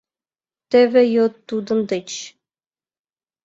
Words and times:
Теве 0.69 1.01
йод 1.15 1.33
тудын 1.49 1.79
деч. 1.91 2.09